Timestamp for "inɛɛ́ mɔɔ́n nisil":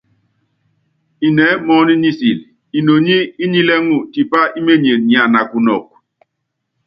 1.25-2.39